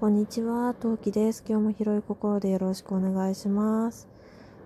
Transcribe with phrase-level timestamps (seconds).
[0.00, 1.44] こんにちは、トウキです。
[1.46, 4.08] 今日も広い心でよろしくお願いします。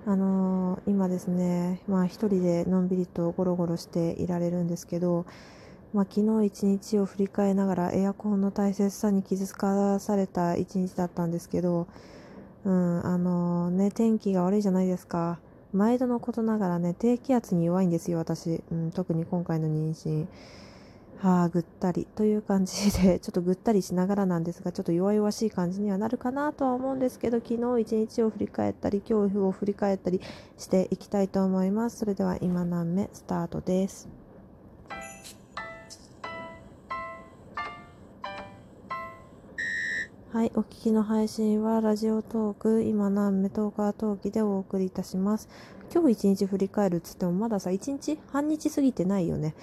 [0.07, 5.27] あのー、今ですね、まあ一人でのんびりとゴロゴロしていられるんですけど、
[5.93, 11.89] まあ昨日一日を振り返りながらエアコンの大切さに気づかされた一日だったんですけど、
[12.65, 15.41] うん、あのー、ね、天気が悪いじゃないですか。
[15.73, 18.63] 毎度のことながらね、低気圧に弱いんですよ、私。
[18.71, 20.29] うん、特に今回の妊娠。
[21.25, 30.21] はあ、ぐったりという感じで、 ちょっとぐったりしながらなんですが、ちょっと弱々しい感じにはなるかなとは思うんですけど、昨日一日を振り返ったり、今日を振り返ったり
[30.59, 31.97] していきたいと思います。
[31.97, 34.07] それでは今何目スタートです。
[40.31, 45.49] はい、お聞きの配信はラジオトーク、今何目トーカートーキでお送りいたします。
[45.91, 49.55] 今日一日振り返るっつってもまださ、一日半日過ぎてないよね。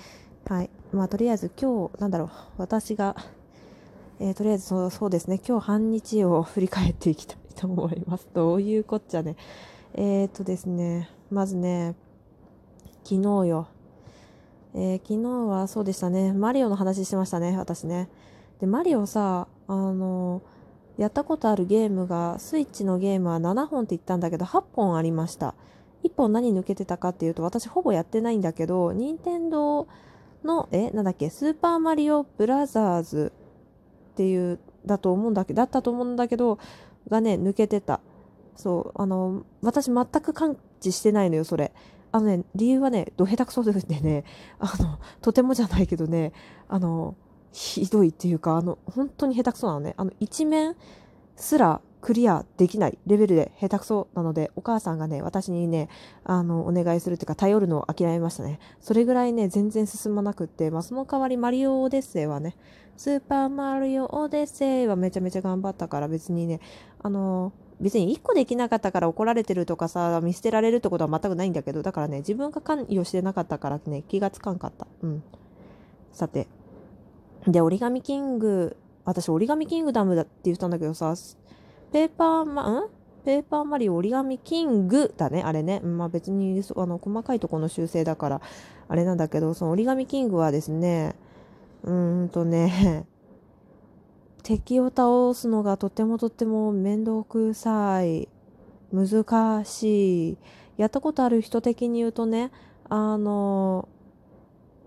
[0.48, 0.72] はい。
[0.94, 3.16] まあ、とりあえず今日、なんだろう、私が、
[4.20, 8.28] えー、とりあえずそうそうですね、今日半日を振り返っていきたいと思います。
[8.36, 9.38] どういうこっちゃね。
[9.94, 11.96] えっ、とですね、まずね、
[13.04, 13.68] 昨日よ。
[14.74, 18.10] えー、昨日はそうでしたね、マリオの話してましたね、私ね。
[18.60, 20.42] で、マリオさ、あの
[20.98, 25.56] やったことあるゲームが、スイッチのゲームは7本って言ったんだけど、8本ありました。
[26.04, 29.88] 1本何抜けてたかっていうと、私ほぼやってないんだけど、任天堂
[30.44, 33.32] の、え、なんだっけ、スーパーマリオブラザーズ
[34.14, 36.58] っていう、だと思うんだけど、だったと思うんだけど、
[37.10, 38.00] がね、抜けてた。
[38.56, 41.72] そう、あの、私全く感知してないのよ、それ。
[42.12, 44.26] あのね、理由はね、ど下手くそでね、
[44.60, 46.34] あの、とてもじゃないけどね、
[46.68, 47.16] あの、
[47.54, 49.94] ひどいっていうか、あの、本当に下手くそなのね。
[49.98, 50.76] あの、一面
[51.36, 55.88] すらクリアできないレベルで下手くそなので、お母さんがね、私にね、
[56.24, 58.60] あの、お願いするっていうか、頼るのを諦めましたね。
[58.80, 62.56] それぐらいね、全然進まなくって、まあ、その代わりマリオオデッセイはね、
[62.98, 66.60] スーパーマリオオデッセイはめちゃめちゃ頑張ったから別にね、
[67.02, 74.88] あの、別に1個できなかったから怒られてるとかさ、見捨てられるってことは全くないんだけど、だからね、自分が関与してなかったからね、気がつかんかった。
[75.02, 75.24] うん。
[76.14, 76.48] さて。
[77.48, 81.16] で、折り紙キング、私折り紙キングダムだって言ったんだけどさ、
[81.92, 82.90] ペーパーマ、ん？
[83.24, 85.80] ペーパーマリオ折り紙キングだね、あれね。
[85.82, 88.42] まあ別にあの細かいとこの修正だから、
[88.88, 91.16] あれなんだけど、その折り紙キングはですね、
[91.84, 93.06] うーんとね、
[94.44, 98.28] 敵を倒すのがとってもとっても面倒くさい、
[98.92, 100.38] 難しい。
[100.78, 102.52] やったことある人的に言うとね、
[102.90, 103.88] あの、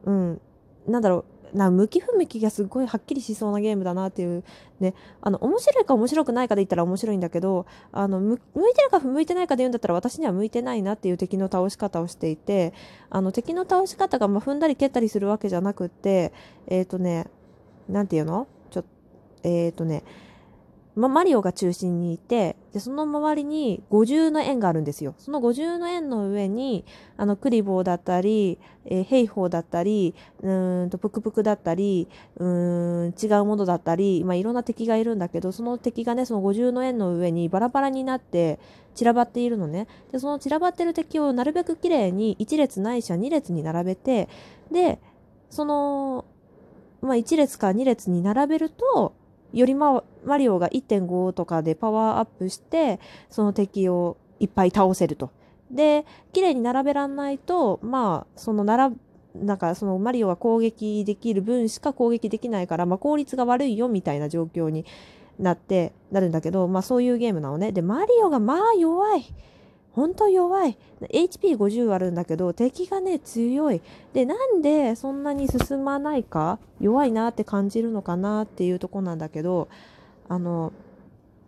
[0.04, 0.40] うん、
[0.88, 4.44] なんだろう、な向き不向きがすごいはっきりしそうなゲームだなっていう
[4.80, 4.94] ね。
[5.22, 8.38] あの面白いか面白くないかで言ったら面白いんだけどあの向い
[8.74, 12.74] てるか向いてないかで言うんだったら私には向いてないなっていう敵の倒し方をしていて
[13.08, 16.32] あの敵の倒し方がま踏んだり蹴ったりするわけじゃなくって
[16.66, 17.26] えっ、ー、とね
[17.88, 18.46] 何て言うの？
[18.70, 18.84] ちょ
[19.42, 20.02] えっ、ー、とね
[20.96, 25.14] ま、マリオが中心にいて、で、その周りに五重の円があるんですよ。
[25.18, 26.84] その五重の円の上に、
[27.16, 30.50] あの、クリボーだったり、えー、ヘイホーだったり、う
[30.84, 38.60] んと、プクプクだったり、うん、違うものだったり、まあ、いろんな敵がいるんだけど、その敵がね、その五重の円の上にバラバラになって
[38.94, 39.88] 散らばっているのね。
[40.12, 44.28] で、その散らばってる敵をなるべく綺麗に1列ないしは2列に並べて、
[44.70, 45.00] で、
[45.50, 46.24] その、
[47.00, 49.14] まあ、1列か2列に並べると、
[49.52, 55.30] よりまマリオが1.5とかでパワーアップして、その敵をいっぱい倒せると。
[55.70, 58.96] で、綺麗に並べらんないと、まあ、その並
[59.34, 64.84] なんかそのマリオが攻撃できる分しか攻撃できないから、まあ、効率が悪いよみたいな状況に
[65.38, 67.72] なって、なるんだけど、まあそういうゲームなのね。
[67.72, 69.24] で、マリオがまあ弱い。
[69.92, 70.76] 本当弱い。
[71.00, 73.80] HP50 あるんだけど、敵がね、強い。
[74.12, 79.68] で、なんでそんなに進まないか、弱いなって感じるのかなっていうとこなんだけど、
[80.28, 80.72] あの、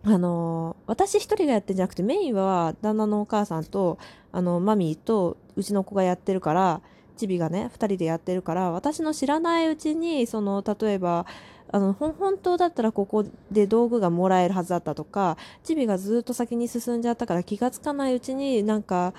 [0.03, 3.97] あの、私一人がやってんじゃなくて、メインは旦那のお母さんと、
[4.31, 6.81] あの、マミーとうちの子がやってるから、
[7.17, 11.25] チビがね、2人でやってるから、私の知らないうちに、その、例えば、
[11.69, 19.13] あの本当だったらここで道具がもらえるはずだったとかチビがずっと先に進んじゃったから気がつかないうちになんか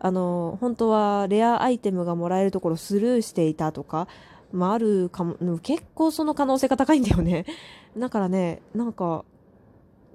[0.00, 4.08] あの本当はレアアイテムがもらえるところスルーしていたとか、
[4.52, 7.46] まあ、あるかも結構その可能性が高いんだよね
[7.96, 9.24] だからねなんか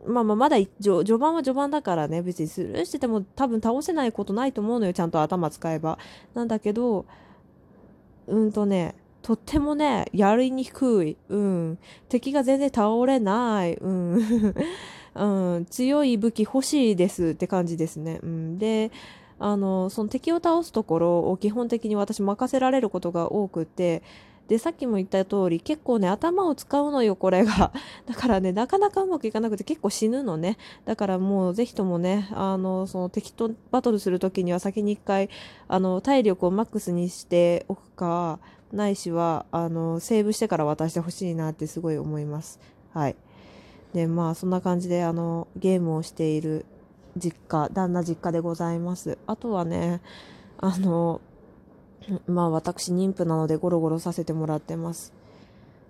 [0.05, 5.97] まあまあまだ序盤は序盤だからね別にスルーしてても多分倒せないことないと思うのよちゃんと頭使えば
[6.33, 7.05] なんだけど
[8.27, 8.95] うんとね
[9.27, 11.17] とってもね、やりにくい。
[11.27, 11.77] うん。
[12.07, 13.73] 敵が全然倒れない。
[13.73, 14.15] うん。
[15.15, 18.21] うん、強い武器欲しいですって感じですね。
[18.23, 18.57] うん。
[18.57, 18.89] で、
[19.39, 24.03] あの、その敵を倒すところを基本的に私任せられることが多くて、
[24.47, 27.71] でさっきも言った通り結構ね頭を使うのよこれが。
[28.07, 30.57] だからねなかなかうまくいかなくて結構死ぬのね。
[30.85, 35.29] だからもうぜひともねあのその敵とバトルする時には先に一回
[35.67, 38.39] あの体力をマックスにしておくか
[38.71, 42.59] ないしはあのセーブしてから渡してほしいなってすごい思います。
[42.93, 43.15] はい。
[43.93, 46.65] でまあそんな感じであのゲームをしている
[47.17, 49.17] 実家旦那実家でございます。
[49.27, 50.01] あとはね
[50.57, 51.21] あの
[52.27, 55.13] まあ私妊婦なのでゴロゴロさせてもらってます。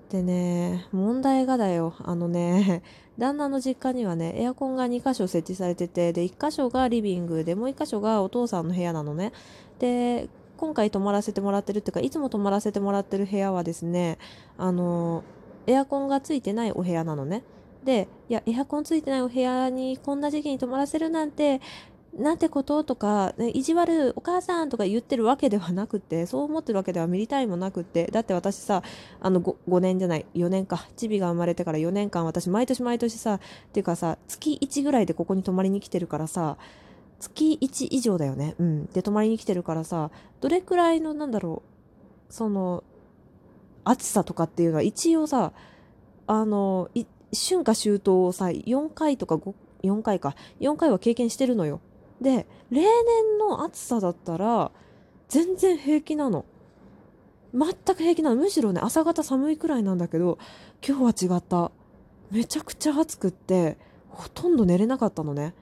[0.10, 1.94] でね問題がだよ。
[2.00, 2.82] あのね
[3.18, 9.34] 旦那の実家にはねエアコンが2箇所設置されててで1箇所がリビングでもう1箇所がお父さんの部屋なのね。
[9.80, 14.18] で今回泊まらせてもらってるっていうかいつも泊まらせてもらってる部屋はですね
[14.58, 15.24] あの
[15.68, 17.44] エアコンがついてないお部屋なのね。
[17.88, 21.60] でいやエアコンついてないお部屋にこんな時期に泊まらせるなんて
[22.14, 22.84] なんてこと？
[22.84, 28.84] とか、ね、意地悪お母さんとか言ってるわけではなくてそう思ってるわけではミリ単位もなくてだって私さ
[29.20, 33.40] あの 5, 5年じゃない4年かチビが生まれてから4年間私毎年毎年さっ
[33.72, 36.58] ていうかさ月1ぐらいでここに泊まりに来てるからさ
[37.20, 38.56] 月1以上だよね。
[38.60, 38.86] うん。
[38.88, 41.64] で、泊まりに来てるからさ、どれくらいの、なんだろ
[42.30, 42.84] う、その、
[43.84, 45.54] 暑さとかっていうのは一応さ、
[46.28, 46.90] あの、
[47.34, 49.54] 春夏秋冬をさ、4回とか5、
[49.84, 51.82] 4回か、4回は経験してるのよ。
[52.22, 54.72] で、例年の暑さだったら、
[55.28, 56.46] 全然平気なの。
[57.54, 58.36] 全く平気なの。
[58.38, 60.38] むしろね、朝方寒いくらいなんだけど、
[60.88, 61.72] 今日は違った。
[62.32, 63.78] めちゃくちゃ暑くって、
[64.10, 65.54] ほとんど寝れなかったのね。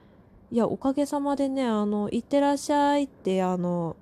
[0.50, 3.96] いや、おかげさまでね、あの、いってらっしゃいって、あの、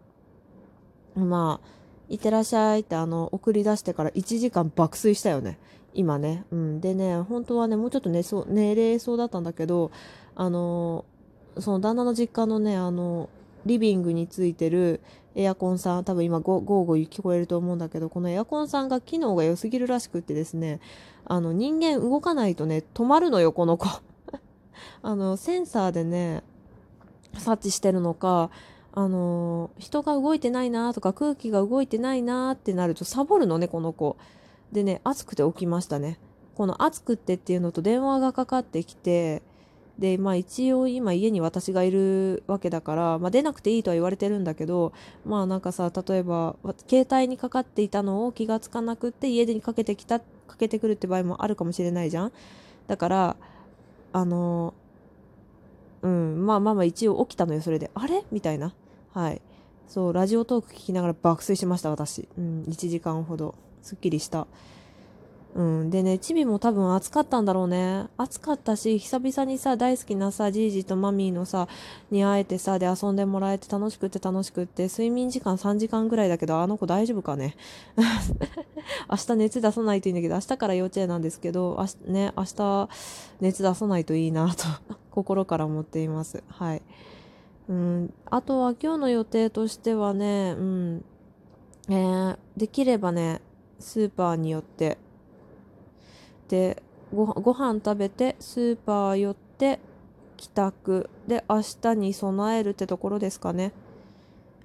[1.15, 1.69] まあ、
[2.09, 5.59] いってらっしゃいって、あの、送り出してから1時間爆睡したよね。
[5.95, 6.45] 今ね。
[6.51, 6.81] うん。
[6.81, 9.91] でね、本当はね、もうちょっと寝そう、寝れそうだったんだけど、
[10.35, 11.05] あの、
[11.59, 13.29] その旦那の実家のね、あの、
[13.65, 15.01] リビングについてる
[15.35, 20.81] エアコンさん、多分今ゴーゴー聞こえると思うんだけど、このエアコンさんが機能が良すぎるらしくってですね、
[21.25, 23.89] あの、人間動かないとね、止まるのよ、この子。
[25.03, 26.43] あのセンサーでね
[27.35, 28.51] 察知してるのか
[28.97, 34.17] あの人が動いてないなとか空気が動いてないなってなるとサボるのねこの子
[34.71, 36.21] でね暑くて起きましたね
[36.55, 39.43] この暑くてっていうのと電話がかかってきて
[39.99, 44.93] でまあ一応今家に私がいるわけだから、まあ、出なくていいとは言われてるんだけど
[45.25, 46.55] まあなんかさ例えば
[46.89, 50.25] 携帯にかかっていたのを気がつかなくって家にかけてきたか
[50.57, 52.33] けてくるって場合もあるかもしれないじゃん
[52.87, 53.37] だから
[54.13, 54.75] あの
[56.03, 57.91] うん、まあまあまあ一応起きたのよ、それで。
[57.95, 58.25] あれ？
[58.31, 58.75] みたいな。
[59.15, 59.41] はい。
[59.87, 62.29] そう、ラジオトーク聞きながら爆睡しました、私。
[62.37, 63.55] うん、1時間ほど。
[63.81, 64.49] すっきりした。
[65.55, 65.91] うん。
[65.91, 68.09] でね、チビも多分暑かったんだろうね。
[68.17, 71.69] 暑かったし、久々にさ、大好きなさ、じいじとマミーのさ、
[72.11, 77.55] に会えてさ、で遊んでもらえて楽しくって楽しくって、睡眠時間3時間ぐらいだけど、あの子大丈夫かね？
[79.09, 82.89] 明日熱出さないといいんだけど、明日から幼稚園なんですけど、あしね、明日
[83.41, 84.65] 熱出さないといいなと、
[85.13, 86.43] 心から思っています。
[86.49, 86.83] はい。
[87.69, 91.05] うん、あとは今日の予定としてはね、うん、
[91.89, 93.41] えー、できればね、
[93.79, 94.99] スーパーによって。
[96.49, 96.83] で
[97.15, 99.81] ごご飯食べてスーパー寄って
[100.37, 101.11] 帰宅。
[101.27, 103.73] で明日に備えるってところですかね。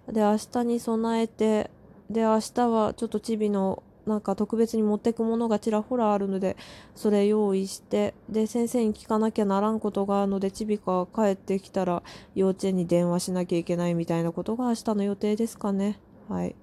[0.08, 1.70] で明日に備えて
[2.10, 6.58] で明日はちょっとチビのなんか特別に持ってくものがちらほらあるので
[6.96, 12.02] それ用意してで先生に聞かなきゃならんことがあるのでチビが帰ってきたら
[12.34, 16.00] 幼稚園に電話しなきゃいけないみたいなことが明日の予定ですかね。
[16.28, 16.56] はい。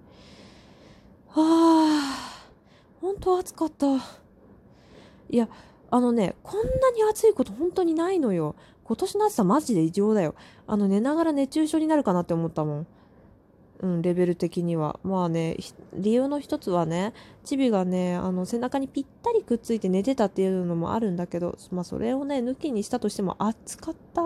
[1.28, 2.46] はあ
[3.00, 3.86] 本当暑かった。
[3.86, 5.48] いや
[5.88, 8.56] あのねこんなに暑いこと本当にないのよ。
[8.82, 10.34] 今年の暑さマジで異常だよ。
[10.66, 12.86] あの寝ながら熱中症になるかなって思ったもん。
[13.80, 14.98] うん、レベル的には。
[15.02, 15.56] まあね、
[15.94, 17.12] 理由の一つはね、
[17.44, 24.22] チビがね、あの背中にぴったりくっついて寝てたっていうのもあるんだけど、まあそれをね、抜きにしたとしても暑かった。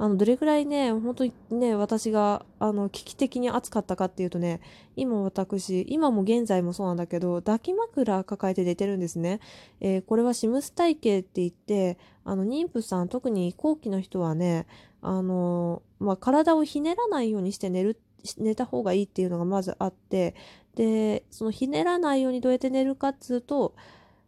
[0.00, 4.60] あのどれぐらいね、本当にね、私があの危機的に暑かったかっていうとね、
[4.94, 9.40] 今私、今も現在もそうなんだけど、抱き枕抱えて寝てるんですね。
[9.80, 14.66] えー、これはシムス体型って言って、あの妊婦さん、特に後期の人はね、
[15.02, 18.07] あのまあ、体をひねらないようにして寝るって
[18.38, 20.34] 寝た方がいいっていうのがまずあって
[20.74, 23.74] でそのひねらないようにどうやって寝るかっつうと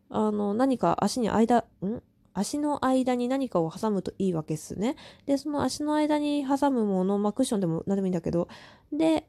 [0.08, 2.02] あの何か足に間ん？
[2.32, 4.96] 足の間に何かを挟むといいわけですね。
[5.26, 8.48] で、その足の間に挟むもの、まあクッションでも何でもいいんだけど、
[8.92, 9.26] で、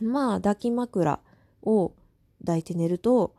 [0.00, 1.20] まあ抱き枕
[1.62, 1.92] を
[2.40, 3.34] 抱いて寝ると、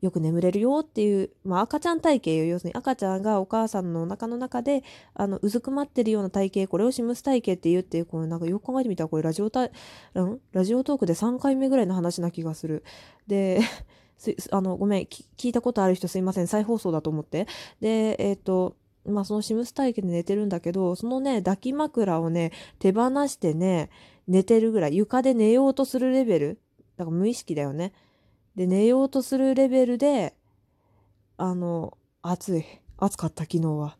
[0.00, 2.44] よく眠れるよっていう、まあ、赤ちゃん体型よ。
[2.44, 4.82] 要するに赤ちゃんがお母さんのお腹の中で、
[5.14, 9.64] あの、うずくまってるような体型、これをシムス体型って言うっていう、このなんかよく考えてみたら、これラジオた、
[10.14, 10.40] うん？
[10.52, 12.82] ラジオトークで3回目ぐらいの話な気がする。
[13.26, 13.60] で、
[14.50, 16.46] あのごめん聞いたことある人すいません。
[16.46, 17.46] 再放送だと思って。
[17.80, 18.76] でえっ、ー、と
[19.06, 23.88] まあそのシムス体験で寝てるんだけどそのね抱き枕をね手放してね
[24.28, 26.58] 寝てるぐらい床で寝ようとするレベル。
[26.96, 27.94] だから無意識だよね。
[28.56, 30.34] で寝ようとするレベルで
[31.36, 32.64] あの暑い
[32.98, 33.96] 暑かった昨日は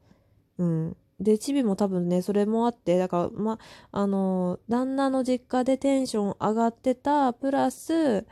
[0.58, 3.58] うんで、チビも多分ね、それもあって、だから、ま、
[3.92, 8.26] あの、旦那の実家でテンション上がってた、プラス、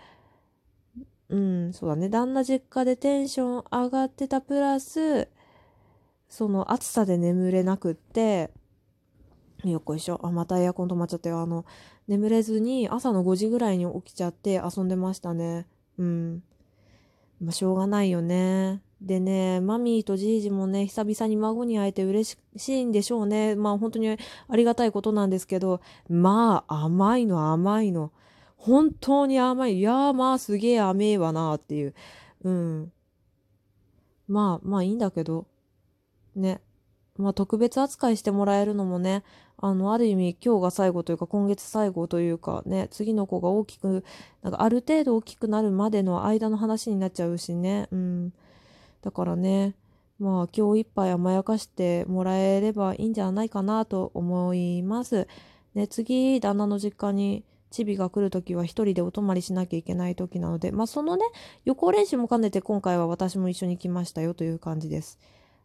[1.29, 5.29] うん、そうだね、旦那実家でテンション上がってた、プラス、
[6.31, 8.51] その暑さで眠れなくって、
[9.65, 10.19] よっこいしょ。
[10.23, 11.41] あ、またエアコン止まっちゃったよ。
[11.41, 11.67] あの、
[12.07, 15.67] 眠れずに朝の5時ぐらいに起きちゃって遊んでましたね。
[15.99, 16.43] うん。
[17.41, 18.83] まあ、しょうがないよね。
[19.01, 23.55] でね、マミーとジージもね、久々に孫に会えて嬉しいんでしょうね。
[23.55, 28.13] まあ本当にありがたいことなんですけど、まあ甘いの甘いの。
[28.57, 29.79] 本当に甘い。
[29.79, 31.95] いやーまあすげえ甘えわなっていう。
[32.43, 32.93] うん。
[34.27, 35.47] まあまあいいんだけど。
[36.35, 36.61] ね。
[37.17, 39.23] まあ特別扱いしてもらえるのもね、
[39.61, 44.05] あの、ある意味今日が最後というか今月最後というかね、次の子が大きく、
[44.43, 47.89] なんかある程度大きくなるまでの間の話になっちゃうしね。
[47.91, 48.33] うん。
[49.03, 49.75] だからね、
[50.21, 55.27] まあ今日いっぱい甘やかしてもらえればいいんじゃないかなと思います。
[55.75, 61.25] ね、次、旦那の実家にチビが来るときは一人でお泊まりしなきゃいけないときなので、まあそのね、
[61.65, 65.19] 予行練習も兼ねて今回は私も一緒に来ましたよという感じです。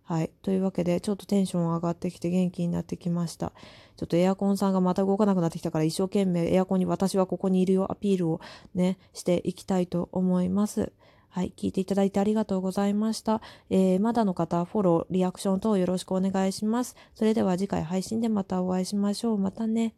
[0.05, 0.31] はい。
[0.41, 3.53] というわけで、ちょっとテンション上がってきて元気になってきました。
[3.95, 8.41] ちょっとエアコンさんがまた動かなくなってきたから一生懸命エアコンに私はここにいるよアピールを
[8.75, 10.91] ね、していきたいと思います。
[11.29, 13.41] はい、聞いていただいてありがとうございました。
[13.69, 16.95] えー、まだの方、フォロー、リアクション等よろしくお願いします。
[17.15, 19.37] それでは次回配信でまたお会いしましょう。
[19.37, 19.95] またね。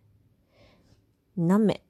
[1.36, 1.82] 何名